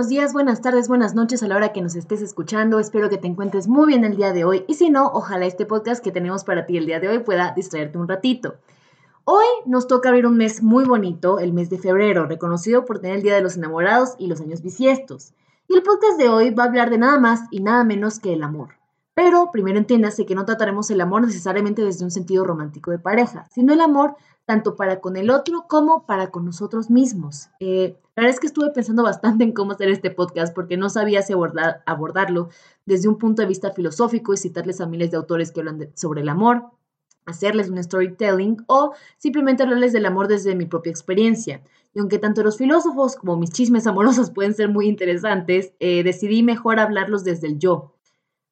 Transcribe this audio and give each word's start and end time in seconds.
buenos 0.00 0.08
días, 0.08 0.32
buenas 0.32 0.62
tardes, 0.62 0.88
buenas 0.88 1.14
noches 1.14 1.42
a 1.42 1.46
la 1.46 1.56
hora 1.56 1.74
que 1.74 1.82
nos 1.82 1.94
estés 1.94 2.22
escuchando. 2.22 2.78
Espero 2.78 3.10
que 3.10 3.18
te 3.18 3.26
encuentres 3.26 3.68
muy 3.68 3.86
bien 3.86 4.02
el 4.02 4.16
día 4.16 4.32
de 4.32 4.44
hoy 4.44 4.64
y 4.66 4.72
si 4.72 4.88
no, 4.88 5.08
ojalá 5.12 5.44
este 5.44 5.66
podcast 5.66 6.02
que 6.02 6.10
tenemos 6.10 6.42
para 6.42 6.64
ti 6.64 6.78
el 6.78 6.86
día 6.86 7.00
de 7.00 7.08
hoy 7.08 7.18
pueda 7.18 7.52
distraerte 7.54 7.98
un 7.98 8.08
ratito. 8.08 8.54
Hoy 9.26 9.44
nos 9.66 9.88
toca 9.88 10.08
abrir 10.08 10.26
un 10.26 10.38
mes 10.38 10.62
muy 10.62 10.84
bonito, 10.84 11.38
el 11.38 11.52
mes 11.52 11.68
de 11.68 11.76
febrero, 11.76 12.24
reconocido 12.24 12.86
por 12.86 13.00
tener 13.00 13.16
el 13.16 13.22
Día 13.22 13.34
de 13.34 13.42
los 13.42 13.58
Enamorados 13.58 14.14
y 14.16 14.28
los 14.28 14.40
años 14.40 14.62
bisiestos. 14.62 15.34
Y 15.68 15.74
el 15.74 15.82
podcast 15.82 16.18
de 16.18 16.30
hoy 16.30 16.48
va 16.48 16.62
a 16.62 16.68
hablar 16.68 16.88
de 16.88 16.96
nada 16.96 17.18
más 17.20 17.42
y 17.50 17.60
nada 17.60 17.84
menos 17.84 18.20
que 18.20 18.32
el 18.32 18.42
amor. 18.42 18.76
Pero 19.12 19.50
primero 19.52 19.76
entiéndase 19.76 20.24
que 20.24 20.34
no 20.34 20.46
trataremos 20.46 20.90
el 20.90 21.02
amor 21.02 21.26
necesariamente 21.26 21.84
desde 21.84 22.06
un 22.06 22.10
sentido 22.10 22.46
romántico 22.46 22.90
de 22.90 22.98
pareja, 22.98 23.48
sino 23.50 23.74
el 23.74 23.82
amor 23.82 24.16
tanto 24.46 24.76
para 24.76 25.00
con 25.00 25.16
el 25.16 25.30
otro 25.30 25.66
como 25.68 26.06
para 26.06 26.30
con 26.30 26.44
nosotros 26.44 26.90
mismos. 26.90 27.50
Eh, 27.60 27.96
la 28.16 28.22
verdad 28.22 28.34
es 28.34 28.40
que 28.40 28.48
estuve 28.48 28.70
pensando 28.70 29.02
bastante 29.02 29.44
en 29.44 29.52
cómo 29.52 29.72
hacer 29.72 29.88
este 29.88 30.10
podcast 30.10 30.54
porque 30.54 30.76
no 30.76 30.90
sabía 30.90 31.22
si 31.22 31.32
abordarlo 31.86 32.48
desde 32.84 33.08
un 33.08 33.16
punto 33.16 33.42
de 33.42 33.48
vista 33.48 33.72
filosófico 33.72 34.34
y 34.34 34.36
citarles 34.36 34.80
a 34.80 34.86
miles 34.86 35.10
de 35.10 35.16
autores 35.16 35.52
que 35.52 35.60
hablan 35.60 35.90
sobre 35.94 36.22
el 36.22 36.28
amor, 36.28 36.64
hacerles 37.26 37.70
un 37.70 37.82
storytelling 37.82 38.64
o 38.66 38.92
simplemente 39.18 39.62
hablarles 39.62 39.92
del 39.92 40.06
amor 40.06 40.28
desde 40.28 40.54
mi 40.54 40.66
propia 40.66 40.90
experiencia. 40.90 41.62
Y 41.94 42.00
aunque 42.00 42.18
tanto 42.18 42.42
los 42.42 42.58
filósofos 42.58 43.16
como 43.16 43.36
mis 43.36 43.50
chismes 43.50 43.86
amorosos 43.86 44.30
pueden 44.34 44.54
ser 44.54 44.68
muy 44.68 44.86
interesantes, 44.88 45.72
eh, 45.80 46.02
decidí 46.02 46.42
mejor 46.42 46.78
hablarlos 46.78 47.24
desde 47.24 47.46
el 47.46 47.58
yo. 47.58 47.94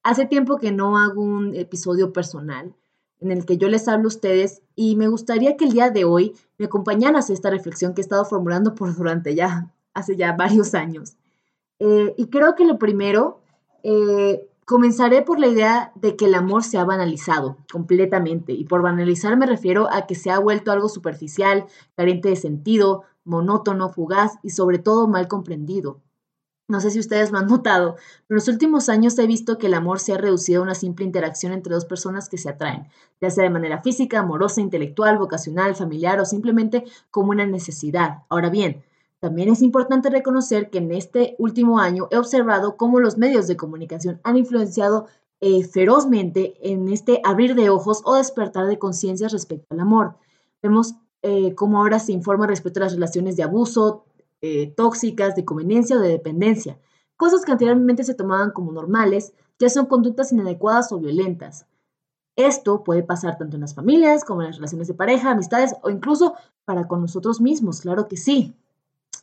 Hace 0.02 0.26
tiempo 0.26 0.58
que 0.58 0.72
no 0.72 0.96
hago 0.96 1.20
un 1.20 1.54
episodio 1.54 2.12
personal 2.12 2.74
en 3.20 3.32
el 3.32 3.44
que 3.44 3.58
yo 3.58 3.68
les 3.68 3.88
hablo 3.88 4.04
a 4.04 4.08
ustedes 4.08 4.62
y 4.80 4.94
me 4.94 5.08
gustaría 5.08 5.56
que 5.56 5.64
el 5.64 5.72
día 5.72 5.90
de 5.90 6.04
hoy 6.04 6.36
me 6.56 6.66
acompañaran 6.66 7.16
a 7.16 7.18
esta 7.18 7.50
reflexión 7.50 7.94
que 7.94 8.00
he 8.00 8.02
estado 8.02 8.24
formulando 8.24 8.76
por 8.76 8.94
durante 8.94 9.34
ya, 9.34 9.72
hace 9.92 10.14
ya 10.14 10.34
varios 10.34 10.72
años. 10.72 11.16
Eh, 11.80 12.14
y 12.16 12.28
creo 12.28 12.54
que 12.54 12.64
lo 12.64 12.78
primero, 12.78 13.40
eh, 13.82 14.48
comenzaré 14.66 15.22
por 15.22 15.40
la 15.40 15.48
idea 15.48 15.90
de 15.96 16.14
que 16.14 16.26
el 16.26 16.36
amor 16.36 16.62
se 16.62 16.78
ha 16.78 16.84
banalizado 16.84 17.56
completamente. 17.72 18.52
Y 18.52 18.66
por 18.66 18.82
banalizar 18.82 19.36
me 19.36 19.46
refiero 19.46 19.92
a 19.92 20.06
que 20.06 20.14
se 20.14 20.30
ha 20.30 20.38
vuelto 20.38 20.70
algo 20.70 20.88
superficial, 20.88 21.66
carente 21.96 22.28
de 22.28 22.36
sentido, 22.36 23.02
monótono, 23.24 23.88
fugaz 23.88 24.34
y 24.44 24.50
sobre 24.50 24.78
todo 24.78 25.08
mal 25.08 25.26
comprendido. 25.26 25.98
No 26.68 26.80
sé 26.82 26.90
si 26.90 26.98
ustedes 26.98 27.30
lo 27.32 27.38
han 27.38 27.46
notado, 27.46 27.94
pero 27.94 28.02
en 28.28 28.36
los 28.36 28.48
últimos 28.48 28.90
años 28.90 29.18
he 29.18 29.26
visto 29.26 29.56
que 29.56 29.68
el 29.68 29.74
amor 29.74 30.00
se 30.00 30.12
ha 30.12 30.18
reducido 30.18 30.60
a 30.60 30.64
una 30.64 30.74
simple 30.74 31.06
interacción 31.06 31.52
entre 31.52 31.74
dos 31.74 31.86
personas 31.86 32.28
que 32.28 32.36
se 32.36 32.50
atraen, 32.50 32.88
ya 33.22 33.30
sea 33.30 33.44
de 33.44 33.50
manera 33.50 33.80
física, 33.80 34.18
amorosa, 34.18 34.60
intelectual, 34.60 35.16
vocacional, 35.16 35.74
familiar 35.74 36.20
o 36.20 36.26
simplemente 36.26 36.84
como 37.10 37.30
una 37.30 37.46
necesidad. 37.46 38.18
Ahora 38.28 38.50
bien, 38.50 38.84
también 39.18 39.48
es 39.48 39.62
importante 39.62 40.10
reconocer 40.10 40.68
que 40.68 40.76
en 40.76 40.92
este 40.92 41.36
último 41.38 41.80
año 41.80 42.06
he 42.10 42.18
observado 42.18 42.76
cómo 42.76 43.00
los 43.00 43.16
medios 43.16 43.46
de 43.46 43.56
comunicación 43.56 44.20
han 44.22 44.36
influenciado 44.36 45.06
eh, 45.40 45.64
ferozmente 45.64 46.54
en 46.60 46.88
este 46.88 47.22
abrir 47.24 47.54
de 47.54 47.70
ojos 47.70 48.02
o 48.04 48.16
despertar 48.16 48.66
de 48.66 48.78
conciencia 48.78 49.28
respecto 49.28 49.66
al 49.70 49.80
amor. 49.80 50.16
Vemos 50.62 50.96
eh, 51.22 51.54
cómo 51.54 51.78
ahora 51.78 51.98
se 51.98 52.12
informa 52.12 52.46
respecto 52.46 52.80
a 52.80 52.84
las 52.84 52.92
relaciones 52.92 53.36
de 53.36 53.42
abuso, 53.42 54.04
eh, 54.40 54.72
tóxicas, 54.76 55.34
de 55.34 55.44
conveniencia 55.44 55.96
o 55.96 56.00
de 56.00 56.10
dependencia. 56.10 56.78
Cosas 57.16 57.44
que 57.44 57.50
anteriormente 57.50 58.04
se 58.04 58.14
tomaban 58.14 58.52
como 58.52 58.70
normales 58.70 59.32
ya 59.58 59.68
son 59.68 59.86
conductas 59.86 60.30
inadecuadas 60.30 60.92
o 60.92 60.98
violentas. 60.98 61.66
Esto 62.36 62.84
puede 62.84 63.02
pasar 63.02 63.36
tanto 63.36 63.56
en 63.56 63.62
las 63.62 63.74
familias 63.74 64.24
como 64.24 64.42
en 64.42 64.46
las 64.48 64.56
relaciones 64.56 64.86
de 64.86 64.94
pareja, 64.94 65.32
amistades 65.32 65.74
o 65.82 65.90
incluso 65.90 66.34
para 66.64 66.86
con 66.86 67.00
nosotros 67.00 67.40
mismos, 67.40 67.80
claro 67.80 68.06
que 68.06 68.16
sí. 68.16 68.54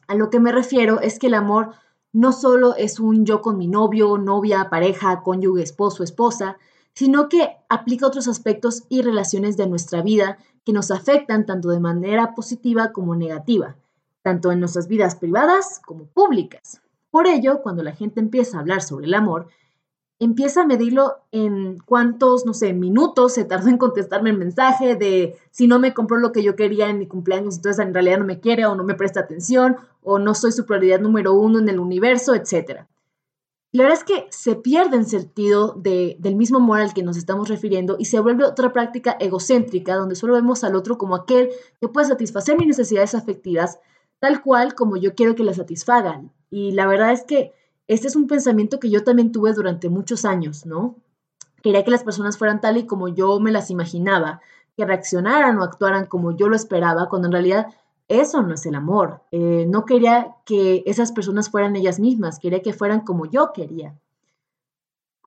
A 0.07 0.15
lo 0.15 0.29
que 0.29 0.41
me 0.41 0.51
refiero 0.51 0.99
es 0.99 1.17
que 1.17 1.27
el 1.27 1.35
amor 1.35 1.71
no 2.11 2.33
solo 2.33 2.75
es 2.75 2.99
un 2.99 3.25
yo 3.25 3.41
con 3.41 3.57
mi 3.57 3.67
novio, 3.67 4.17
novia, 4.17 4.69
pareja, 4.69 5.23
cónyuge, 5.23 5.63
esposo, 5.63 6.03
esposa, 6.03 6.57
sino 6.93 7.29
que 7.29 7.55
aplica 7.69 8.07
otros 8.07 8.27
aspectos 8.27 8.83
y 8.89 9.01
relaciones 9.01 9.55
de 9.55 9.67
nuestra 9.67 10.01
vida 10.01 10.37
que 10.65 10.73
nos 10.73 10.91
afectan 10.91 11.45
tanto 11.45 11.69
de 11.69 11.79
manera 11.79 12.35
positiva 12.35 12.91
como 12.91 13.15
negativa 13.15 13.77
tanto 14.25 14.51
en 14.51 14.59
nuestras 14.59 14.87
vidas 14.87 15.15
privadas 15.15 15.79
como 15.85 16.07
públicas. 16.07 16.81
Por 17.11 17.27
ello, 17.27 17.61
cuando 17.61 17.83
la 17.83 17.91
gente 17.91 18.19
empieza 18.19 18.57
a 18.57 18.61
hablar 18.61 18.81
sobre 18.81 19.05
el 19.05 19.13
amor, 19.13 19.49
empieza 20.17 20.63
a 20.63 20.65
medirlo 20.65 21.17
en 21.31 21.77
cuántos, 21.85 22.43
no 22.43 22.55
sé, 22.55 22.73
minutos 22.73 23.35
se 23.35 23.45
tardó 23.45 23.69
en 23.69 23.77
contestarme 23.77 24.31
el 24.31 24.39
mensaje 24.39 24.95
de 24.95 25.35
si 25.51 25.67
no 25.67 25.77
me 25.77 25.93
compró 25.93 26.17
lo 26.17 26.31
que 26.31 26.41
yo 26.41 26.55
quería 26.55 26.89
en 26.89 26.97
mi 26.97 27.07
cumpleaños, 27.07 27.57
entonces 27.57 27.85
en 27.85 27.93
realidad 27.93 28.17
no 28.17 28.25
me 28.25 28.39
quiere 28.39 28.65
o 28.65 28.73
no 28.73 28.83
me 28.83 28.95
presta 28.95 29.19
atención 29.19 29.77
o 30.01 30.17
no 30.17 30.33
soy 30.33 30.51
su 30.51 30.65
prioridad 30.65 30.99
número 30.99 31.33
uno 31.33 31.59
en 31.59 31.69
el 31.69 31.79
universo, 31.79 32.33
etc. 32.33 32.87
La 33.73 33.83
verdad 33.83 33.99
es 33.99 34.05
que 34.05 34.25
se 34.31 34.55
pierde 34.55 34.97
el 34.97 35.05
sentido 35.05 35.75
del 35.77 36.35
mismo 36.35 36.57
amor 36.57 36.79
al 36.79 36.95
que 36.95 37.03
nos 37.03 37.15
estamos 37.15 37.47
refiriendo 37.47 37.95
y 37.99 38.05
se 38.05 38.19
vuelve 38.19 38.43
otra 38.43 38.73
práctica 38.73 39.17
egocéntrica 39.19 39.95
donde 39.95 40.15
solo 40.15 40.33
vemos 40.33 40.63
al 40.63 40.75
otro 40.75 40.97
como 40.97 41.13
aquel 41.13 41.51
que 41.79 41.89
puede 41.89 42.07
satisfacer 42.07 42.57
mis 42.57 42.69
necesidades 42.69 43.13
afectivas 43.13 43.77
tal 44.25 44.41
cual 44.41 44.73
como 44.73 44.97
yo 44.97 45.13
quiero 45.13 45.35
que 45.35 45.43
la 45.43 45.53
satisfagan. 45.53 46.31
Y 46.49 46.71
la 46.71 46.87
verdad 46.87 47.11
es 47.11 47.23
que 47.25 47.53
este 47.87 48.07
es 48.07 48.15
un 48.15 48.25
pensamiento 48.25 48.79
que 48.79 48.89
yo 48.89 49.03
también 49.03 49.31
tuve 49.31 49.53
durante 49.53 49.87
muchos 49.87 50.25
años, 50.25 50.65
¿no? 50.65 50.95
Quería 51.61 51.83
que 51.83 51.91
las 51.91 52.03
personas 52.03 52.35
fueran 52.35 52.59
tal 52.59 52.77
y 52.77 52.87
como 52.87 53.07
yo 53.07 53.39
me 53.39 53.51
las 53.51 53.69
imaginaba, 53.69 54.41
que 54.75 54.83
reaccionaran 54.83 55.59
o 55.59 55.63
actuaran 55.63 56.07
como 56.07 56.35
yo 56.35 56.49
lo 56.49 56.55
esperaba, 56.55 57.07
cuando 57.07 57.27
en 57.27 57.33
realidad 57.33 57.67
eso 58.07 58.41
no 58.41 58.55
es 58.55 58.65
el 58.65 58.73
amor. 58.73 59.21
Eh, 59.29 59.67
no 59.69 59.85
quería 59.85 60.35
que 60.43 60.81
esas 60.87 61.11
personas 61.11 61.51
fueran 61.51 61.75
ellas 61.75 61.99
mismas, 61.99 62.39
quería 62.39 62.63
que 62.63 62.73
fueran 62.73 63.01
como 63.01 63.27
yo 63.27 63.53
quería. 63.53 63.93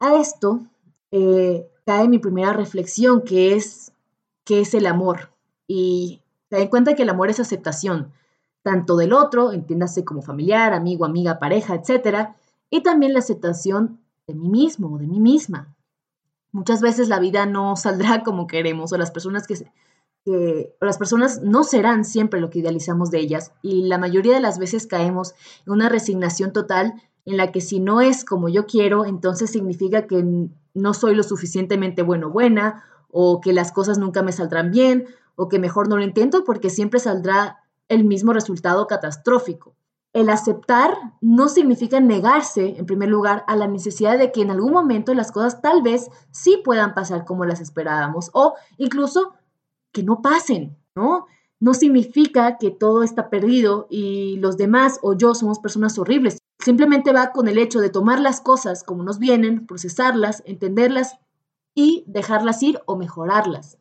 A 0.00 0.16
esto 0.16 0.58
eh, 1.12 1.70
cae 1.86 2.08
mi 2.08 2.18
primera 2.18 2.52
reflexión, 2.52 3.22
que 3.22 3.54
es, 3.54 3.92
¿qué 4.42 4.62
es 4.62 4.74
el 4.74 4.86
amor? 4.86 5.30
Y 5.68 6.20
te 6.48 6.56
den 6.56 6.66
cuenta 6.66 6.96
que 6.96 7.04
el 7.04 7.10
amor 7.10 7.30
es 7.30 7.38
aceptación, 7.38 8.12
tanto 8.62 8.96
del 8.96 9.12
otro, 9.12 9.52
entiéndase 9.52 10.04
como 10.04 10.22
familiar, 10.22 10.72
amigo, 10.72 11.04
amiga, 11.04 11.38
pareja, 11.38 11.74
etc. 11.74 12.30
Y 12.70 12.82
también 12.82 13.12
la 13.12 13.20
aceptación 13.20 14.00
de 14.26 14.34
mí 14.34 14.48
mismo 14.48 14.94
o 14.94 14.98
de 14.98 15.06
mí 15.06 15.20
misma. 15.20 15.74
Muchas 16.52 16.80
veces 16.80 17.08
la 17.08 17.18
vida 17.18 17.46
no 17.46 17.76
saldrá 17.76 18.22
como 18.22 18.46
queremos 18.46 18.92
o 18.92 18.98
las 18.98 19.10
personas 19.10 19.46
que, 19.46 20.74
o 20.80 20.84
las 20.84 20.98
personas 20.98 21.42
no 21.42 21.64
serán 21.64 22.04
siempre 22.04 22.40
lo 22.40 22.50
que 22.50 22.60
idealizamos 22.60 23.10
de 23.10 23.20
ellas 23.20 23.52
y 23.62 23.82
la 23.82 23.98
mayoría 23.98 24.34
de 24.34 24.40
las 24.40 24.58
veces 24.58 24.86
caemos 24.86 25.34
en 25.66 25.72
una 25.72 25.88
resignación 25.88 26.52
total 26.52 26.94
en 27.24 27.36
la 27.36 27.52
que 27.52 27.60
si 27.60 27.80
no 27.80 28.00
es 28.00 28.24
como 28.24 28.48
yo 28.48 28.66
quiero, 28.66 29.04
entonces 29.04 29.50
significa 29.50 30.06
que 30.06 30.24
no 30.74 30.94
soy 30.94 31.14
lo 31.14 31.22
suficientemente 31.22 32.02
bueno 32.02 32.30
buena 32.30 32.84
o 33.10 33.40
que 33.40 33.52
las 33.52 33.72
cosas 33.72 33.98
nunca 33.98 34.22
me 34.22 34.32
saldrán 34.32 34.70
bien 34.70 35.06
o 35.36 35.48
que 35.48 35.58
mejor 35.58 35.88
no 35.88 35.96
lo 35.96 36.04
intento 36.04 36.44
porque 36.44 36.70
siempre 36.70 37.00
saldrá 37.00 37.58
el 37.88 38.04
mismo 38.04 38.32
resultado 38.32 38.86
catastrófico. 38.86 39.74
El 40.12 40.30
aceptar 40.30 40.96
no 41.20 41.48
significa 41.48 42.00
negarse, 42.00 42.76
en 42.78 42.86
primer 42.86 43.08
lugar, 43.08 43.44
a 43.46 43.56
la 43.56 43.66
necesidad 43.66 44.18
de 44.18 44.32
que 44.32 44.42
en 44.42 44.50
algún 44.50 44.72
momento 44.72 45.14
las 45.14 45.32
cosas 45.32 45.60
tal 45.60 45.82
vez 45.82 46.10
sí 46.30 46.60
puedan 46.64 46.94
pasar 46.94 47.24
como 47.24 47.44
las 47.44 47.60
esperábamos 47.60 48.30
o 48.32 48.54
incluso 48.78 49.34
que 49.92 50.02
no 50.02 50.22
pasen, 50.22 50.76
¿no? 50.94 51.26
No 51.60 51.74
significa 51.74 52.56
que 52.56 52.70
todo 52.70 53.02
está 53.02 53.30
perdido 53.30 53.86
y 53.90 54.36
los 54.38 54.56
demás 54.56 54.98
o 55.02 55.14
yo 55.14 55.34
somos 55.34 55.58
personas 55.58 55.98
horribles. 55.98 56.38
Simplemente 56.58 57.12
va 57.12 57.32
con 57.32 57.48
el 57.48 57.58
hecho 57.58 57.80
de 57.80 57.90
tomar 57.90 58.20
las 58.20 58.40
cosas 58.40 58.82
como 58.84 59.02
nos 59.02 59.18
vienen, 59.18 59.66
procesarlas, 59.66 60.42
entenderlas 60.46 61.18
y 61.74 62.04
dejarlas 62.06 62.62
ir 62.62 62.80
o 62.86 62.96
mejorarlas. 62.96 63.77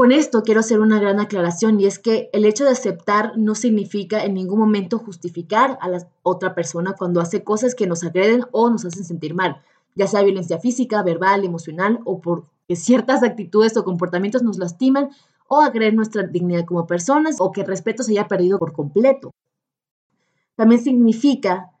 Con 0.00 0.12
esto 0.12 0.42
quiero 0.42 0.60
hacer 0.60 0.80
una 0.80 0.98
gran 0.98 1.20
aclaración 1.20 1.78
y 1.78 1.84
es 1.84 1.98
que 1.98 2.30
el 2.32 2.46
hecho 2.46 2.64
de 2.64 2.70
aceptar 2.70 3.36
no 3.36 3.54
significa 3.54 4.24
en 4.24 4.32
ningún 4.32 4.58
momento 4.58 4.98
justificar 4.98 5.76
a 5.82 5.90
la 5.90 6.08
otra 6.22 6.54
persona 6.54 6.94
cuando 6.98 7.20
hace 7.20 7.44
cosas 7.44 7.74
que 7.74 7.86
nos 7.86 8.02
agreden 8.02 8.46
o 8.50 8.70
nos 8.70 8.86
hacen 8.86 9.04
sentir 9.04 9.34
mal, 9.34 9.60
ya 9.94 10.06
sea 10.06 10.22
violencia 10.22 10.58
física, 10.58 11.02
verbal, 11.02 11.44
emocional 11.44 12.00
o 12.06 12.18
porque 12.18 12.76
ciertas 12.76 13.22
actitudes 13.22 13.76
o 13.76 13.84
comportamientos 13.84 14.42
nos 14.42 14.56
lastiman 14.56 15.10
o 15.48 15.60
agreden 15.60 15.96
nuestra 15.96 16.22
dignidad 16.22 16.64
como 16.64 16.86
personas 16.86 17.36
o 17.38 17.52
que 17.52 17.60
el 17.60 17.66
respeto 17.66 18.02
se 18.02 18.12
haya 18.12 18.26
perdido 18.26 18.58
por 18.58 18.72
completo. 18.72 19.32
También 20.56 20.82
significa 20.82 21.72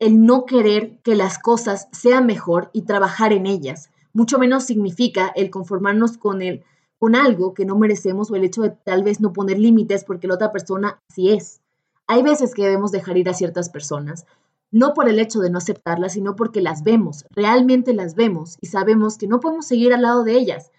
el 0.00 0.26
no 0.26 0.44
querer 0.44 0.98
que 1.04 1.14
las 1.14 1.38
cosas 1.38 1.86
sean 1.92 2.26
mejor 2.26 2.70
y 2.72 2.82
trabajar 2.82 3.32
en 3.32 3.46
ellas. 3.46 3.90
Mucho 4.12 4.40
menos 4.40 4.64
significa 4.64 5.28
el 5.36 5.50
conformarnos 5.50 6.18
con 6.18 6.42
el 6.42 6.64
con 6.98 7.14
algo 7.14 7.54
que 7.54 7.64
no 7.64 7.76
merecemos 7.76 8.30
o 8.30 8.36
el 8.36 8.44
hecho 8.44 8.62
de 8.62 8.70
tal 8.70 9.02
vez 9.02 9.20
no 9.20 9.32
poner 9.32 9.58
límites 9.58 10.04
porque 10.04 10.28
la 10.28 10.34
otra 10.34 10.52
persona 10.52 10.98
sí 11.08 11.30
es. 11.30 11.60
Hay 12.06 12.22
veces 12.22 12.54
que 12.54 12.62
debemos 12.62 12.92
dejar 12.92 13.16
ir 13.16 13.28
a 13.28 13.34
ciertas 13.34 13.70
personas, 13.70 14.26
no 14.70 14.92
por 14.92 15.08
el 15.08 15.18
hecho 15.18 15.40
de 15.40 15.50
no 15.50 15.58
aceptarlas, 15.58 16.14
sino 16.14 16.36
porque 16.36 16.60
las 16.60 16.82
vemos, 16.82 17.24
realmente 17.30 17.94
las 17.94 18.14
vemos 18.14 18.56
y 18.60 18.66
sabemos 18.66 19.18
que 19.18 19.28
no 19.28 19.40
podemos 19.40 19.66
seguir 19.66 19.94
al 19.94 20.02
lado 20.02 20.24
de 20.24 20.36
ellas. 20.36 20.70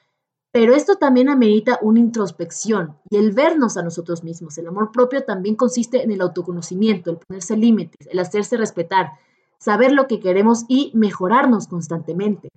Pero 0.52 0.74
esto 0.74 0.96
también 0.96 1.28
amerita 1.28 1.80
una 1.82 2.00
introspección 2.00 2.98
y 3.10 3.18
el 3.18 3.32
vernos 3.32 3.76
a 3.76 3.84
nosotros 3.84 4.24
mismos. 4.24 4.58
El 4.58 4.68
amor 4.68 4.92
propio 4.92 5.24
también 5.24 5.56
consiste 5.56 6.02
en 6.02 6.12
el 6.12 6.22
autoconocimiento, 6.22 7.12
el 7.12 7.18
ponerse 7.18 7.58
límites, 7.58 8.08
el 8.08 8.20
hacerse 8.20 8.56
respetar, 8.56 9.12
saber 9.60 9.92
lo 9.92 10.08
que 10.08 10.20
queremos 10.20 10.64
y 10.70 10.92
mejorarnos 10.94 11.68
constantemente. 11.68 12.50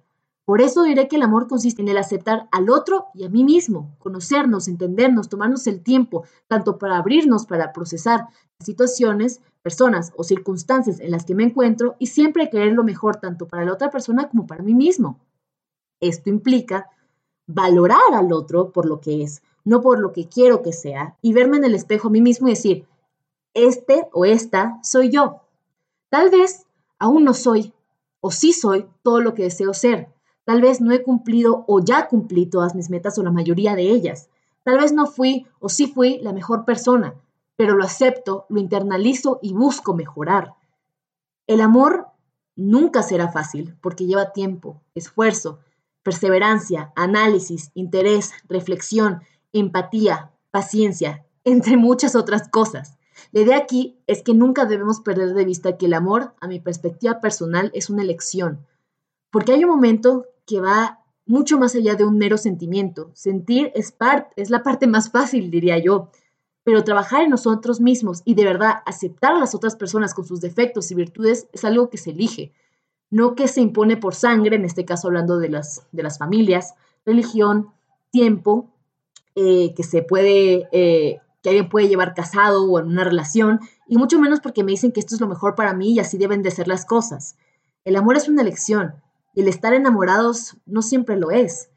Por 0.49 0.63
eso 0.63 0.83
diré 0.83 1.09
que 1.09 1.17
el 1.17 1.23
amor 1.23 1.47
consiste 1.47 1.83
en 1.83 1.89
el 1.89 1.99
aceptar 1.99 2.49
al 2.53 2.71
otro 2.71 3.09
y 3.13 3.27
a 3.27 3.29
mí 3.29 3.45
mismo, 3.45 3.95
conocernos, 3.99 4.67
entendernos, 4.67 5.29
tomarnos 5.29 5.67
el 5.67 5.83
tiempo, 5.83 6.25
tanto 6.47 6.79
para 6.79 6.97
abrirnos, 6.97 7.45
para 7.45 7.75
procesar 7.75 8.29
situaciones, 8.59 9.43
personas 9.61 10.11
o 10.17 10.25
circunstancias 10.25 11.01
en 11.01 11.11
las 11.11 11.27
que 11.27 11.35
me 11.35 11.45
encuentro 11.45 11.97
y 11.99 12.07
siempre 12.07 12.49
querer 12.49 12.73
lo 12.73 12.83
mejor 12.83 13.17
tanto 13.17 13.47
para 13.47 13.67
la 13.67 13.75
otra 13.75 13.91
persona 13.91 14.31
como 14.31 14.47
para 14.47 14.63
mí 14.63 14.73
mismo. 14.73 15.21
Esto 16.01 16.31
implica 16.31 16.89
valorar 17.47 18.15
al 18.15 18.33
otro 18.33 18.73
por 18.73 18.87
lo 18.87 19.03
que 19.03 19.23
es, 19.23 19.43
no 19.67 19.83
por 19.83 20.01
lo 20.01 20.15
que 20.15 20.31
quiero 20.31 20.63
que 20.63 20.73
sea, 20.73 21.19
y 21.21 21.35
verme 21.35 21.59
en 21.59 21.65
el 21.65 21.75
espejo 21.75 22.09
a 22.09 22.11
mí 22.11 22.23
mismo 22.23 22.49
y 22.49 22.53
decir, 22.53 22.87
este 23.53 24.09
o 24.15 24.25
esta 24.25 24.79
soy 24.83 25.11
yo. 25.11 25.43
Tal 26.09 26.31
vez 26.31 26.65
aún 26.99 27.25
no 27.25 27.35
soy, 27.35 27.75
o 28.23 28.31
sí 28.31 28.55
soy, 28.55 28.87
todo 29.03 29.21
lo 29.21 29.35
que 29.35 29.43
deseo 29.43 29.75
ser. 29.75 30.09
Tal 30.49 30.63
vez 30.63 30.81
no 30.81 30.93
he 30.93 31.03
cumplido 31.03 31.67
o 31.69 31.85
ya 31.85 32.09
cumplí 32.09 32.47
todas 32.47 32.75
mis 32.75 32.89
metas 32.89 33.19
o 33.19 33.23
la 33.23 33.31
mayoría 33.31 33.77
de 33.77 33.91
ellas. 33.91 34.31
Tal 34.63 34.79
vez 34.79 34.95
no 34.95 35.07
fui 35.07 35.47
o 35.61 35.69
sí 35.69 35.89
fui 35.89 36.21
la 36.23 36.33
mejor 36.33 36.65
persona, 36.65 37.15
pero 37.57 37.77
lo 37.77 37.85
acepto, 37.85 38.47
lo 38.49 38.59
internalizo 38.59 39.41
y 39.43 39.53
busco 39.53 39.93
mejorar. 39.93 40.55
El 41.47 41.61
amor 41.61 42.07
nunca 42.57 43.03
será 43.03 43.31
fácil 43.31 43.77
porque 43.83 44.07
lleva 44.07 44.33
tiempo, 44.33 44.81
esfuerzo, 44.95 45.59
perseverancia, 46.03 46.95
análisis, 46.97 47.71
interés, 47.75 48.33
reflexión, 48.49 49.21
empatía, 49.53 50.31
paciencia, 50.51 51.27
entre 51.45 51.77
muchas 51.77 52.17
otras 52.17 52.49
cosas. 52.49 52.97
La 53.33 53.43
idea 53.43 53.59
aquí 53.59 53.99
es 54.07 54.23
que 54.23 54.33
nunca 54.33 54.65
debemos 54.65 55.01
perder 55.01 55.35
de 55.35 55.45
vista 55.45 55.77
que 55.77 55.85
el 55.85 55.93
amor, 55.93 56.33
a 56.41 56.49
mi 56.49 56.59
perspectiva 56.59 57.21
personal, 57.21 57.71
es 57.75 57.91
una 57.91 58.01
elección, 58.01 58.65
porque 59.31 59.53
hay 59.53 59.65
un 59.65 59.71
momento 59.71 60.27
que 60.47 60.61
va 60.61 61.05
mucho 61.27 61.59
más 61.59 61.75
allá 61.75 61.95
de 61.95 62.05
un 62.05 62.17
mero 62.17 62.39
sentimiento. 62.39 63.11
Sentir 63.15 63.71
es, 63.75 63.95
es 64.37 64.51
la 64.51 64.63
parte 64.63 64.87
más 64.87 65.11
fácil, 65.11 65.51
diría 65.51 65.79
yo, 65.79 66.11
pero 66.65 66.85
trabajar 66.85 67.23
en 67.23 67.31
nosotros 67.31 67.81
mismos 67.81 68.23
y 68.25 68.35
de 68.35 68.45
verdad 68.45 68.77
aceptar 68.87 69.33
a 69.33 69.39
las 69.39 69.55
otras 69.55 69.77
personas 69.77 70.15
con 70.15 70.25
sus 70.25 70.41
defectos 70.41 70.91
y 70.91 70.95
virtudes 70.95 71.49
es 71.53 71.65
algo 71.65 71.91
que 71.91 71.99
se 71.99 72.11
elige 72.11 72.53
no 73.11 73.35
que 73.35 73.49
se 73.49 73.61
impone 73.61 73.97
por 73.97 74.15
sangre, 74.15 74.57
en 74.57 74.65
este 74.65 74.85
caso 74.85 75.09
hablando 75.09 75.39
de 75.39 75.49
las, 75.49 75.87
de 75.93 76.03
las 76.03 76.19
familias, 76.19 76.75
religión, 77.05 77.69
tiempo, 78.11 78.71
eh, 79.35 79.73
que 79.75 79.83
se 79.83 80.03
puede, 80.03 80.69
eh, 80.73 81.21
que 81.43 81.51
alguien 81.51 81.69
puede 81.69 81.89
llevar 81.89 82.15
casado 82.15 82.65
o 82.65 82.79
en 82.79 82.87
una 82.87 83.05
relación, 83.05 83.61
y 83.87 83.97
mucho 83.97 84.19
menos 84.19 84.41
porque 84.41 84.65
me 84.65 84.73
dicen 84.73 84.93
que 84.93 85.01
esto 85.01 85.15
es 85.15 85.21
lo 85.21 85.29
mejor 85.29 85.55
para 85.55 85.73
mí 85.75 85.93
y 85.93 86.01
así 86.01 86.19
deben 86.19 86.43
de 86.43 86.51
ser 86.51 86.69
las 86.69 86.85
cosas. 86.85 87.37
El 87.85 87.97
amor 87.97 88.17
es 88.17 88.29
una 88.29 88.43
elección, 88.43 88.95
el 89.41 89.49
estar 89.49 89.75
enamorados 89.75 90.57
no 90.67 90.83
siempre 90.83 91.17
lo 91.17 91.31
es. 91.31 91.71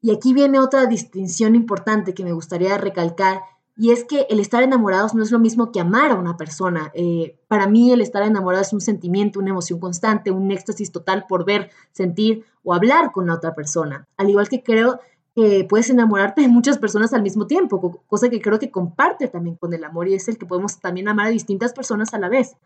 Y 0.00 0.12
aquí 0.12 0.32
viene 0.32 0.58
otra 0.58 0.86
distinción 0.86 1.54
importante 1.54 2.14
que 2.14 2.24
me 2.24 2.32
gustaría 2.32 2.76
recalcar, 2.76 3.40
y 3.76 3.90
es 3.90 4.04
que 4.04 4.26
el 4.28 4.38
estar 4.38 4.62
enamorados 4.62 5.14
no 5.14 5.22
es 5.22 5.30
lo 5.30 5.38
mismo 5.38 5.72
que 5.72 5.80
amar 5.80 6.10
a 6.10 6.16
una 6.16 6.36
persona. 6.36 6.90
Eh, 6.94 7.38
para 7.48 7.66
mí 7.66 7.90
el 7.90 8.02
estar 8.02 8.22
enamorado 8.22 8.62
es 8.62 8.72
un 8.72 8.80
sentimiento, 8.80 9.40
una 9.40 9.50
emoción 9.50 9.80
constante, 9.80 10.30
un 10.30 10.50
éxtasis 10.50 10.92
total 10.92 11.24
por 11.26 11.46
ver, 11.46 11.70
sentir 11.92 12.44
o 12.64 12.74
hablar 12.74 13.12
con 13.12 13.26
la 13.26 13.34
otra 13.34 13.54
persona. 13.54 14.06
Al 14.18 14.28
igual 14.28 14.48
que 14.48 14.62
creo 14.62 15.00
que 15.34 15.64
puedes 15.68 15.88
enamorarte 15.88 16.42
de 16.42 16.48
muchas 16.48 16.76
personas 16.76 17.14
al 17.14 17.22
mismo 17.22 17.46
tiempo, 17.46 18.02
cosa 18.06 18.28
que 18.28 18.42
creo 18.42 18.58
que 18.58 18.70
comparte 18.70 19.28
también 19.28 19.56
con 19.56 19.72
el 19.72 19.82
amor 19.84 20.06
y 20.08 20.14
es 20.14 20.28
el 20.28 20.36
que 20.36 20.44
podemos 20.44 20.78
también 20.78 21.08
amar 21.08 21.28
a 21.28 21.30
distintas 21.30 21.72
personas 21.72 22.12
a 22.12 22.18
la 22.18 22.28
vez. 22.28 22.56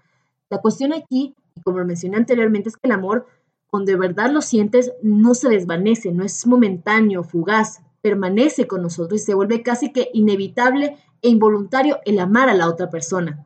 La 0.50 0.58
cuestión 0.58 0.92
aquí, 0.92 1.36
y 1.54 1.60
como 1.60 1.84
mencioné 1.84 2.16
anteriormente, 2.16 2.68
es 2.68 2.76
que 2.76 2.88
el 2.88 2.92
amor, 2.92 3.26
cuando 3.68 3.92
de 3.92 3.98
verdad 3.98 4.30
lo 4.30 4.42
sientes, 4.42 4.92
no 5.02 5.34
se 5.34 5.48
desvanece, 5.48 6.12
no 6.12 6.24
es 6.24 6.46
momentáneo, 6.46 7.24
fugaz, 7.24 7.80
permanece 8.00 8.66
con 8.66 8.82
nosotros 8.82 9.20
y 9.20 9.24
se 9.24 9.34
vuelve 9.34 9.62
casi 9.62 9.92
que 9.92 10.10
inevitable 10.12 10.96
e 11.22 11.28
involuntario 11.28 11.98
el 12.04 12.18
amar 12.18 12.48
a 12.48 12.54
la 12.54 12.68
otra 12.68 12.88
persona. 12.90 13.44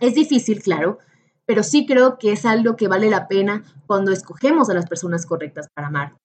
Es 0.00 0.14
difícil, 0.14 0.62
claro, 0.62 0.98
pero 1.46 1.62
sí 1.62 1.86
creo 1.86 2.18
que 2.18 2.32
es 2.32 2.44
algo 2.44 2.76
que 2.76 2.88
vale 2.88 3.08
la 3.08 3.28
pena 3.28 3.64
cuando 3.86 4.12
escogemos 4.12 4.68
a 4.68 4.74
las 4.74 4.86
personas 4.86 5.24
correctas 5.24 5.68
para 5.72 5.88
amar. 5.88 6.16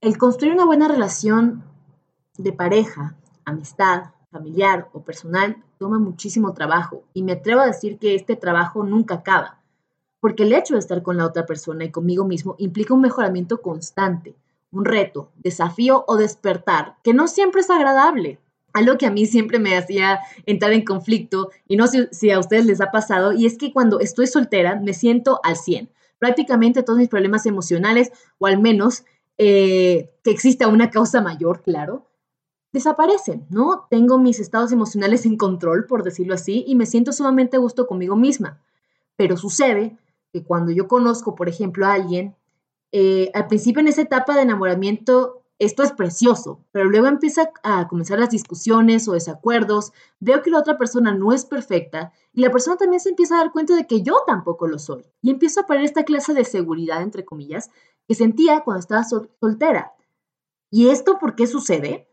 El 0.00 0.18
construir 0.18 0.54
una 0.54 0.66
buena 0.66 0.88
relación 0.88 1.64
de 2.38 2.52
pareja, 2.52 3.16
amistad, 3.44 4.10
familiar 4.30 4.88
o 4.92 5.02
personal 5.02 5.56
toma 5.78 5.98
muchísimo 5.98 6.52
trabajo 6.52 7.04
y 7.14 7.22
me 7.22 7.32
atrevo 7.32 7.62
a 7.62 7.66
decir 7.66 7.98
que 7.98 8.14
este 8.14 8.36
trabajo 8.36 8.84
nunca 8.84 9.16
acaba, 9.16 9.60
porque 10.20 10.44
el 10.44 10.52
hecho 10.52 10.74
de 10.74 10.80
estar 10.80 11.02
con 11.02 11.16
la 11.16 11.26
otra 11.26 11.46
persona 11.46 11.84
y 11.84 11.90
conmigo 11.90 12.24
mismo 12.24 12.54
implica 12.58 12.94
un 12.94 13.00
mejoramiento 13.00 13.60
constante, 13.60 14.34
un 14.72 14.84
reto, 14.84 15.30
desafío 15.36 16.04
o 16.06 16.16
despertar, 16.16 16.96
que 17.02 17.14
no 17.14 17.28
siempre 17.28 17.60
es 17.60 17.70
agradable. 17.70 18.38
Algo 18.72 18.98
que 18.98 19.06
a 19.06 19.10
mí 19.10 19.24
siempre 19.24 19.58
me 19.58 19.76
hacía 19.76 20.20
entrar 20.44 20.72
en 20.72 20.84
conflicto, 20.84 21.50
y 21.66 21.76
no 21.76 21.86
sé 21.86 22.08
si 22.12 22.30
a 22.30 22.38
ustedes 22.38 22.66
les 22.66 22.80
ha 22.80 22.90
pasado, 22.90 23.32
y 23.32 23.46
es 23.46 23.56
que 23.56 23.72
cuando 23.72 24.00
estoy 24.00 24.26
soltera 24.26 24.76
me 24.76 24.92
siento 24.92 25.40
al 25.44 25.56
100. 25.56 25.88
Prácticamente 26.18 26.82
todos 26.82 26.98
mis 26.98 27.08
problemas 27.08 27.46
emocionales, 27.46 28.10
o 28.38 28.46
al 28.46 28.60
menos 28.60 29.04
eh, 29.38 30.10
que 30.22 30.30
exista 30.30 30.68
una 30.68 30.90
causa 30.90 31.20
mayor, 31.20 31.62
claro, 31.62 32.06
desaparecen, 32.72 33.46
¿no? 33.48 33.86
Tengo 33.88 34.18
mis 34.18 34.40
estados 34.40 34.72
emocionales 34.72 35.24
en 35.24 35.36
control, 35.38 35.86
por 35.86 36.02
decirlo 36.02 36.34
así, 36.34 36.64
y 36.66 36.74
me 36.74 36.84
siento 36.84 37.12
sumamente 37.12 37.56
a 37.56 37.60
gusto 37.60 37.86
conmigo 37.86 38.16
misma. 38.16 38.60
Pero 39.16 39.38
sucede 39.38 39.96
que 40.36 40.44
cuando 40.44 40.70
yo 40.70 40.86
conozco, 40.86 41.34
por 41.34 41.48
ejemplo, 41.48 41.86
a 41.86 41.94
alguien 41.94 42.36
eh, 42.92 43.30
al 43.32 43.46
principio 43.46 43.80
en 43.80 43.88
esa 43.88 44.02
etapa 44.02 44.34
de 44.34 44.42
enamoramiento 44.42 45.42
esto 45.58 45.82
es 45.82 45.92
precioso, 45.92 46.60
pero 46.70 46.90
luego 46.90 47.06
empieza 47.06 47.50
a 47.62 47.88
comenzar 47.88 48.18
las 48.18 48.28
discusiones 48.28 49.08
o 49.08 49.12
desacuerdos, 49.12 49.92
veo 50.20 50.42
que 50.42 50.50
la 50.50 50.58
otra 50.58 50.76
persona 50.76 51.14
no 51.14 51.32
es 51.32 51.46
perfecta 51.46 52.12
y 52.34 52.42
la 52.42 52.50
persona 52.50 52.76
también 52.76 53.00
se 53.00 53.08
empieza 53.08 53.36
a 53.36 53.38
dar 53.38 53.52
cuenta 53.52 53.74
de 53.74 53.86
que 53.86 54.02
yo 54.02 54.20
tampoco 54.26 54.66
lo 54.66 54.78
soy 54.78 55.06
y 55.22 55.30
empiezo 55.30 55.60
a 55.60 55.66
perder 55.66 55.84
esta 55.86 56.04
clase 56.04 56.34
de 56.34 56.44
seguridad, 56.44 57.00
entre 57.00 57.24
comillas, 57.24 57.70
que 58.06 58.14
sentía 58.14 58.60
cuando 58.60 58.80
estaba 58.80 59.04
soltera. 59.04 59.94
¿Y 60.70 60.90
esto 60.90 61.18
por 61.18 61.36
qué 61.36 61.46
sucede? 61.46 62.06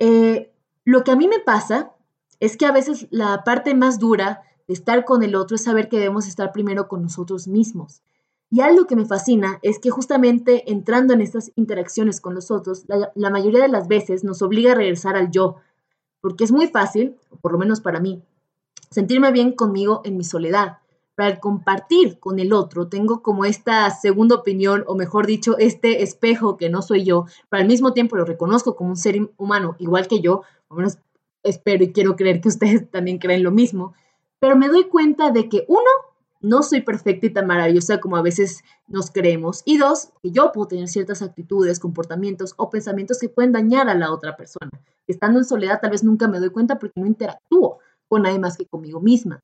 Eh, 0.00 0.52
lo 0.84 1.04
que 1.04 1.12
a 1.12 1.16
mí 1.16 1.28
me 1.28 1.38
pasa 1.38 1.92
es 2.40 2.56
que 2.56 2.66
a 2.66 2.72
veces 2.72 3.06
la 3.10 3.44
parte 3.44 3.76
más 3.76 4.00
dura 4.00 4.42
estar 4.72 5.04
con 5.04 5.22
el 5.22 5.34
otro 5.34 5.56
es 5.56 5.64
saber 5.64 5.88
que 5.88 5.98
debemos 5.98 6.26
estar 6.26 6.52
primero 6.52 6.88
con 6.88 7.02
nosotros 7.02 7.48
mismos. 7.48 8.02
Y 8.50 8.62
algo 8.62 8.86
que 8.86 8.96
me 8.96 9.04
fascina 9.04 9.60
es 9.62 9.78
que 9.78 9.90
justamente 9.90 10.70
entrando 10.70 11.14
en 11.14 11.20
estas 11.20 11.52
interacciones 11.54 12.20
con 12.20 12.34
los 12.34 12.50
otros, 12.50 12.84
la, 12.88 13.30
mayoría 13.30 13.62
de 13.62 13.68
las 13.68 13.86
veces 13.86 14.24
nos 14.24 14.42
obliga 14.42 14.72
a 14.72 14.74
regresar 14.74 15.16
al 15.16 15.30
yo, 15.30 15.56
porque 16.20 16.44
es 16.44 16.50
muy 16.50 16.66
fácil, 16.66 17.16
por 17.40 17.52
lo 17.52 17.58
menos 17.58 17.80
para 17.80 18.00
mí, 18.00 18.22
sentirme 18.90 19.30
bien 19.30 19.52
conmigo 19.52 20.02
en 20.04 20.16
mi 20.16 20.24
soledad. 20.24 20.78
Para 21.14 21.38
compartir 21.38 22.18
con 22.18 22.40
el 22.40 22.52
otro, 22.52 22.88
tengo 22.88 23.22
como 23.22 23.44
esta 23.44 23.88
segunda 23.90 24.34
opinión, 24.36 24.84
o 24.88 24.96
mejor 24.96 25.26
dicho, 25.26 25.56
este 25.58 26.02
espejo 26.02 26.56
que 26.56 26.70
no 26.70 26.82
soy 26.82 27.04
yo, 27.04 27.26
pero 27.50 27.60
al 27.60 27.68
mismo 27.68 27.92
tiempo 27.92 28.16
lo 28.16 28.24
reconozco 28.24 28.74
como 28.74 28.90
un 28.90 28.96
ser 28.96 29.30
humano 29.36 29.76
igual 29.78 30.08
que 30.08 30.20
yo, 30.20 30.42
o 30.68 30.74
menos 30.74 30.98
espero 31.44 31.84
y 31.84 31.92
quiero 31.92 32.16
creer 32.16 32.40
que 32.40 32.48
ustedes 32.48 32.90
también 32.90 33.18
creen 33.18 33.44
lo 33.44 33.52
mismo, 33.52 33.94
pero 34.40 34.56
me 34.56 34.68
doy 34.68 34.88
cuenta 34.88 35.30
de 35.30 35.48
que 35.48 35.64
uno, 35.68 35.90
no 36.40 36.62
soy 36.62 36.80
perfecta 36.80 37.26
y 37.26 37.30
tan 37.30 37.46
maravillosa 37.46 38.00
como 38.00 38.16
a 38.16 38.22
veces 38.22 38.62
nos 38.88 39.10
creemos. 39.10 39.62
Y 39.66 39.76
dos, 39.76 40.10
que 40.22 40.30
yo 40.30 40.50
puedo 40.52 40.68
tener 40.68 40.88
ciertas 40.88 41.22
actitudes, 41.22 41.78
comportamientos 41.78 42.54
o 42.56 42.70
pensamientos 42.70 43.18
que 43.18 43.28
pueden 43.28 43.52
dañar 43.52 43.88
a 43.88 43.94
la 43.94 44.10
otra 44.10 44.36
persona. 44.36 44.70
Estando 45.06 45.38
en 45.38 45.44
soledad 45.44 45.80
tal 45.80 45.90
vez 45.90 46.02
nunca 46.02 46.28
me 46.28 46.40
doy 46.40 46.50
cuenta 46.50 46.78
porque 46.78 46.98
no 47.00 47.06
interactúo 47.06 47.78
con 48.08 48.22
nadie 48.22 48.38
más 48.38 48.56
que 48.56 48.66
conmigo 48.66 49.00
misma. 49.00 49.42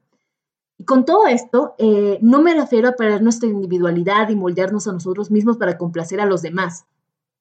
Y 0.78 0.84
con 0.84 1.04
todo 1.04 1.26
esto, 1.26 1.74
eh, 1.78 2.18
no 2.22 2.42
me 2.42 2.54
refiero 2.54 2.88
a 2.88 2.92
perder 2.92 3.22
nuestra 3.22 3.48
individualidad 3.48 4.28
y 4.30 4.36
moldearnos 4.36 4.88
a 4.88 4.92
nosotros 4.92 5.30
mismos 5.30 5.56
para 5.58 5.78
complacer 5.78 6.20
a 6.20 6.26
los 6.26 6.42
demás, 6.42 6.86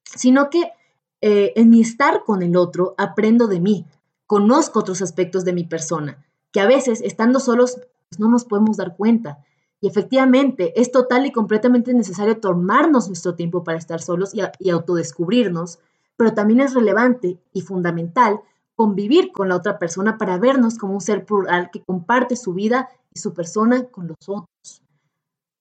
sino 0.04 0.50
que 0.50 0.72
eh, 1.20 1.52
en 1.56 1.70
mi 1.70 1.80
estar 1.80 2.24
con 2.24 2.42
el 2.42 2.56
otro 2.56 2.94
aprendo 2.98 3.46
de 3.46 3.60
mí, 3.60 3.86
conozco 4.26 4.80
otros 4.80 5.02
aspectos 5.02 5.44
de 5.44 5.52
mi 5.52 5.64
persona, 5.64 6.25
que 6.56 6.60
a 6.62 6.66
veces 6.66 7.02
estando 7.02 7.38
solos 7.38 7.76
pues 8.08 8.18
no 8.18 8.30
nos 8.30 8.46
podemos 8.46 8.78
dar 8.78 8.96
cuenta. 8.96 9.44
Y 9.78 9.88
efectivamente, 9.88 10.72
es 10.80 10.90
total 10.90 11.26
y 11.26 11.30
completamente 11.30 11.92
necesario 11.92 12.40
tomarnos 12.40 13.08
nuestro 13.08 13.34
tiempo 13.34 13.62
para 13.62 13.76
estar 13.76 14.00
solos 14.00 14.32
y, 14.32 14.70
autodescubrirnos, 14.70 15.80
pero 16.16 16.32
también 16.32 16.60
es 16.60 16.72
relevante 16.72 17.38
y 17.52 17.60
fundamental 17.60 18.40
convivir 18.74 19.32
con 19.32 19.50
la 19.50 19.56
otra 19.56 19.78
persona 19.78 20.16
para 20.16 20.38
vernos 20.38 20.78
como 20.78 20.94
un 20.94 21.02
ser 21.02 21.26
plural 21.26 21.68
que 21.70 21.82
comparte 21.82 22.36
su 22.36 22.54
vida 22.54 22.88
y 23.12 23.18
su 23.18 23.34
persona 23.34 23.84
con 23.88 24.06
los 24.06 24.16
otros. 24.26 24.82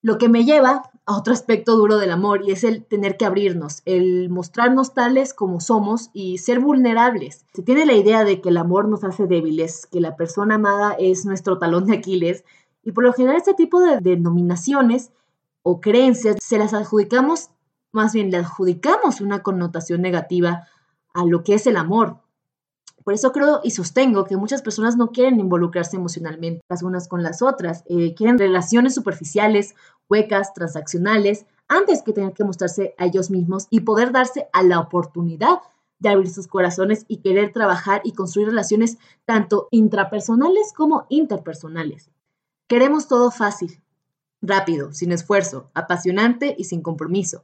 Lo 0.06 0.20
que 0.20 0.30
me 0.30 0.46
lleva 0.46 0.92
a 1.08 1.18
otro 1.18 1.34
aspecto 1.34 1.76
duro 1.76 1.98
del 1.98 2.12
amor 2.12 2.44
y 2.46 2.52
es 2.52 2.64
el 2.64 2.86
tener 2.86 3.18
que 3.18 3.26
abrirnos, 3.26 3.82
el 3.86 4.30
mostrarnos 4.30 4.94
tales 4.94 5.34
como 5.34 5.60
somos 5.60 6.12
y 6.14 6.38
ser 6.38 6.60
vulnerables. 6.60 7.44
Se 7.56 7.64
tiene 7.64 7.88
la 7.88 7.94
idea 7.94 8.24
de 8.24 8.40
que 8.40 8.50
el 8.50 8.58
amor 8.58 8.88
nos 8.88 9.04
hace 9.04 9.26
débiles, 9.26 9.88
que 9.88 10.02
la 10.02 10.16
persona 10.16 10.56
amada 10.56 10.96
es 11.00 11.26
nuestro 11.26 11.58
talón 11.58 11.88
de 11.88 11.98
Aquiles 11.98 12.44
y 12.84 12.92
por 12.92 13.04
lo 13.04 13.14
general 13.14 13.38
este 13.38 13.56
tipo 13.56 13.80
de 13.80 13.98
denominaciones 14.00 15.10
o 15.64 15.82
creencias 15.82 16.36
se 16.40 16.60
las 16.60 16.76
adjudicamos, 16.76 17.50
más 17.92 18.14
bien 18.14 18.30
le 18.30 18.38
adjudicamos 18.38 19.22
una 19.22 19.42
connotación 19.42 20.04
negativa 20.04 20.68
a 21.16 21.26
lo 21.26 21.44
que 21.44 21.56
es 21.56 21.66
el 21.66 21.78
amor. 21.78 22.18
Por 23.06 23.14
eso 23.14 23.32
creo 23.32 23.62
y 23.64 23.70
sostengo 23.70 24.26
que 24.26 24.36
muchas 24.36 24.64
personas 24.64 24.98
no 24.98 25.12
quieren 25.12 25.40
involucrarse 25.40 25.96
emocionalmente 25.96 26.62
las 26.68 26.82
unas 26.82 27.08
con 27.08 27.22
las 27.22 27.44
otras, 27.44 27.84
eh, 27.86 28.16
quieren 28.16 28.40
relaciones 28.40 28.96
superficiales, 28.96 29.76
huecas, 30.10 30.56
transaccionales, 30.56 31.46
antes 31.68 32.02
que 32.02 32.14
tener 32.14 32.34
que 32.34 32.44
mostrarse 32.44 32.96
a 32.98 33.06
ellos 33.06 33.30
mismos 33.30 33.68
y 33.70 33.82
poder 33.82 34.12
darse 34.12 34.50
a 34.54 34.64
la 34.64 34.80
oportunidad 34.80 35.60
de 36.00 36.10
abrir 36.10 36.32
sus 36.32 36.48
corazones 36.48 37.06
y 37.08 37.18
querer 37.18 37.54
trabajar 37.54 38.02
y 38.04 38.14
construir 38.14 38.50
relaciones 38.50 38.98
tanto 39.24 39.68
intrapersonales 39.70 40.74
como 40.74 41.06
interpersonales. 41.10 42.10
Queremos 42.68 43.08
todo 43.08 43.30
fácil, 43.30 43.84
rápido, 44.42 44.94
sin 44.94 45.12
esfuerzo, 45.12 45.70
apasionante 45.76 46.56
y 46.58 46.64
sin 46.64 46.82
compromiso. 46.82 47.44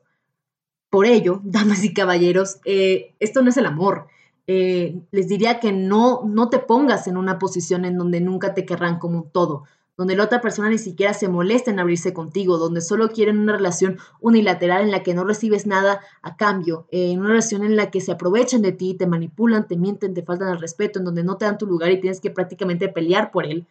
Por 0.89 1.05
ello, 1.05 1.39
damas 1.43 1.83
y 1.83 1.93
caballeros, 1.93 2.59
eh, 2.65 3.15
esto 3.19 3.43
no 3.43 3.51
es 3.51 3.57
el 3.57 3.67
amor, 3.67 4.07
eh, 4.53 5.01
les 5.11 5.29
diría 5.29 5.61
que 5.61 5.71
no, 5.71 6.23
no 6.25 6.49
te 6.49 6.59
pongas 6.59 7.07
en 7.07 7.15
una 7.15 7.39
posición 7.39 7.85
en 7.85 7.97
donde 7.97 8.19
nunca 8.19 8.53
te 8.53 8.65
querrán 8.65 8.99
como 8.99 9.23
todo, 9.31 9.63
donde 9.95 10.17
la 10.17 10.25
otra 10.25 10.41
persona 10.41 10.69
ni 10.69 10.77
siquiera 10.77 11.13
se 11.13 11.29
molesta 11.29 11.71
en 11.71 11.79
abrirse 11.79 12.13
contigo, 12.13 12.57
donde 12.57 12.81
solo 12.81 13.11
quieren 13.11 13.39
una 13.39 13.53
relación 13.53 13.97
unilateral 14.19 14.81
en 14.81 14.91
la 14.91 15.03
que 15.03 15.13
no 15.13 15.23
recibes 15.23 15.67
nada 15.67 16.01
a 16.21 16.35
cambio, 16.35 16.85
en 16.91 17.19
una 17.19 17.29
relación 17.29 17.63
en 17.63 17.77
la 17.77 17.91
que 17.91 18.01
se 18.01 18.11
aprovechan 18.11 18.61
de 18.61 18.73
ti, 18.73 18.93
te 18.93 19.07
manipulan, 19.07 19.69
te 19.69 19.77
mienten, 19.77 20.13
te 20.13 20.23
faltan 20.23 20.49
el 20.49 20.59
respeto, 20.59 20.99
en 20.99 21.05
donde 21.05 21.23
no 21.23 21.37
te 21.37 21.45
dan 21.45 21.57
tu 21.57 21.65
lugar 21.65 21.91
y 21.91 22.01
tienes 22.01 22.19
que 22.19 22.31
prácticamente 22.31 22.89
pelear 22.89 23.31
por 23.31 23.45
él. 23.45 23.67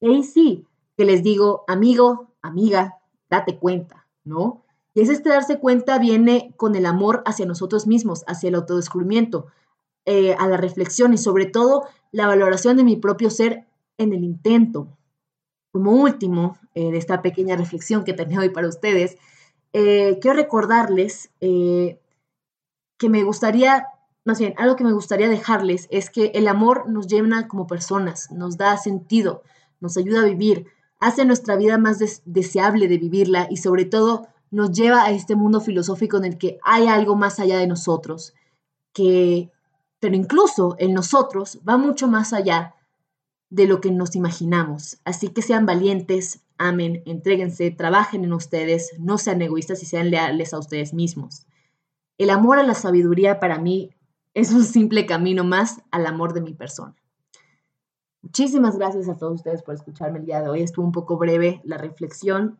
Y 0.00 0.22
sí, 0.22 0.64
que 0.96 1.04
les 1.04 1.24
digo, 1.24 1.64
amigo, 1.66 2.28
amiga, 2.40 2.98
date 3.28 3.58
cuenta, 3.58 4.06
¿no? 4.22 4.62
Y 4.94 5.00
es 5.00 5.08
este 5.08 5.30
darse 5.30 5.58
cuenta 5.58 5.98
viene 5.98 6.52
con 6.56 6.76
el 6.76 6.86
amor 6.86 7.22
hacia 7.26 7.46
nosotros 7.46 7.88
mismos, 7.88 8.22
hacia 8.28 8.48
el 8.48 8.54
autodescubrimiento, 8.54 9.46
eh, 10.12 10.34
a 10.36 10.48
la 10.48 10.56
reflexión 10.56 11.14
y 11.14 11.18
sobre 11.18 11.46
todo 11.46 11.84
la 12.10 12.26
valoración 12.26 12.76
de 12.76 12.82
mi 12.82 12.96
propio 12.96 13.30
ser 13.30 13.68
en 13.96 14.12
el 14.12 14.24
intento. 14.24 14.88
Como 15.70 15.92
último 15.92 16.58
eh, 16.74 16.90
de 16.90 16.98
esta 16.98 17.22
pequeña 17.22 17.54
reflexión 17.54 18.02
que 18.02 18.12
tenía 18.12 18.40
hoy 18.40 18.48
para 18.48 18.66
ustedes, 18.66 19.18
eh, 19.72 20.18
quiero 20.20 20.36
recordarles 20.36 21.30
que 21.38 23.08
me 23.08 23.22
gustaría, 23.22 23.86
más 24.24 24.40
bien, 24.40 24.52
algo 24.56 24.74
que 24.74 24.82
me 24.82 24.92
gustaría 24.92 25.28
dejarles 25.28 25.86
es 25.92 26.10
que 26.10 26.32
el 26.34 26.48
amor 26.48 26.90
nos 26.90 27.06
llena 27.06 27.46
como 27.46 27.68
personas, 27.68 28.32
nos 28.32 28.56
da 28.56 28.76
sentido, 28.78 29.44
nos 29.78 29.96
ayuda 29.96 30.22
a 30.22 30.24
vivir, 30.24 30.66
hace 30.98 31.24
nuestra 31.24 31.54
vida 31.54 31.78
más 31.78 32.00
deseable 32.24 32.88
de 32.88 32.98
vivirla 32.98 33.46
y 33.48 33.58
sobre 33.58 33.84
todo 33.84 34.26
nos 34.50 34.72
lleva 34.72 35.04
a 35.04 35.12
este 35.12 35.36
mundo 35.36 35.60
filosófico 35.60 36.16
en 36.16 36.24
el 36.24 36.36
que 36.36 36.58
hay 36.64 36.88
algo 36.88 37.14
más 37.14 37.38
allá 37.38 37.58
de 37.58 37.68
nosotros, 37.68 38.34
que 38.92 39.52
pero 40.00 40.16
incluso 40.16 40.74
en 40.78 40.94
nosotros 40.94 41.60
va 41.68 41.76
mucho 41.76 42.08
más 42.08 42.32
allá 42.32 42.74
de 43.50 43.66
lo 43.66 43.80
que 43.80 43.90
nos 43.90 44.16
imaginamos. 44.16 44.98
Así 45.04 45.28
que 45.28 45.42
sean 45.42 45.66
valientes, 45.66 46.42
amen, 46.56 47.02
entréguense, 47.04 47.70
trabajen 47.70 48.24
en 48.24 48.32
ustedes, 48.32 48.92
no 48.98 49.18
sean 49.18 49.42
egoístas 49.42 49.82
y 49.82 49.86
sean 49.86 50.10
leales 50.10 50.54
a 50.54 50.58
ustedes 50.58 50.94
mismos. 50.94 51.46
El 52.16 52.30
amor 52.30 52.58
a 52.58 52.62
la 52.62 52.74
sabiduría 52.74 53.40
para 53.40 53.58
mí 53.58 53.90
es 54.34 54.52
un 54.52 54.64
simple 54.64 55.06
camino 55.06 55.44
más 55.44 55.82
al 55.90 56.06
amor 56.06 56.32
de 56.32 56.40
mi 56.40 56.54
persona. 56.54 56.94
Muchísimas 58.22 58.76
gracias 58.76 59.08
a 59.08 59.16
todos 59.16 59.36
ustedes 59.36 59.62
por 59.62 59.74
escucharme 59.74 60.18
el 60.18 60.26
día 60.26 60.42
de 60.42 60.48
hoy. 60.48 60.62
Estuvo 60.62 60.84
un 60.84 60.92
poco 60.92 61.16
breve 61.16 61.60
la 61.64 61.78
reflexión, 61.78 62.58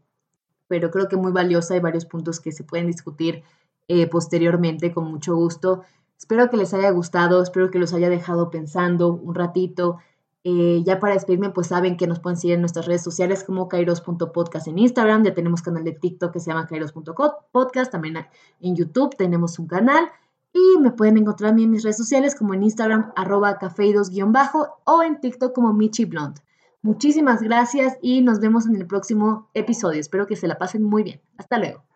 pero 0.68 0.90
creo 0.90 1.08
que 1.08 1.16
muy 1.16 1.32
valiosa. 1.32 1.74
Hay 1.74 1.80
varios 1.80 2.06
puntos 2.06 2.40
que 2.40 2.52
se 2.52 2.64
pueden 2.64 2.86
discutir 2.86 3.42
eh, 3.86 4.06
posteriormente 4.06 4.92
con 4.92 5.04
mucho 5.10 5.34
gusto. 5.34 5.82
Espero 6.20 6.50
que 6.50 6.58
les 6.58 6.74
haya 6.74 6.90
gustado, 6.90 7.42
espero 7.42 7.70
que 7.70 7.78
los 7.78 7.94
haya 7.94 8.10
dejado 8.10 8.50
pensando 8.50 9.08
un 9.08 9.34
ratito. 9.34 9.96
Eh, 10.44 10.82
ya 10.84 11.00
para 11.00 11.14
despedirme, 11.14 11.48
pues 11.48 11.68
saben 11.68 11.96
que 11.96 12.06
nos 12.06 12.20
pueden 12.20 12.36
seguir 12.36 12.56
en 12.56 12.60
nuestras 12.60 12.84
redes 12.84 13.02
sociales 13.02 13.42
como 13.42 13.68
kairos.podcast 13.68 14.68
en 14.68 14.78
Instagram, 14.78 15.24
ya 15.24 15.32
tenemos 15.32 15.62
canal 15.62 15.82
de 15.82 15.92
TikTok 15.92 16.30
que 16.30 16.40
se 16.40 16.50
llama 16.50 16.66
kairos.podcast, 16.66 17.90
también 17.90 18.26
en 18.60 18.76
YouTube 18.76 19.16
tenemos 19.16 19.58
un 19.58 19.66
canal 19.66 20.10
y 20.52 20.78
me 20.78 20.92
pueden 20.92 21.16
encontrar 21.16 21.52
a 21.52 21.54
mí 21.54 21.64
en 21.64 21.70
mis 21.70 21.82
redes 21.82 21.96
sociales 21.96 22.34
como 22.34 22.52
en 22.52 22.64
Instagram 22.64 23.12
arroba 23.16 23.58
cafeidos-bajo 23.58 24.80
o 24.84 25.02
en 25.02 25.20
TikTok 25.20 25.54
como 25.54 25.72
Michi 25.72 26.04
Blonde. 26.04 26.42
Muchísimas 26.82 27.42
gracias 27.42 27.98
y 28.02 28.20
nos 28.20 28.40
vemos 28.40 28.66
en 28.66 28.76
el 28.76 28.86
próximo 28.86 29.48
episodio. 29.54 30.00
Espero 30.00 30.26
que 30.26 30.36
se 30.36 30.48
la 30.48 30.58
pasen 30.58 30.82
muy 30.82 31.02
bien. 31.02 31.20
Hasta 31.38 31.58
luego. 31.58 31.89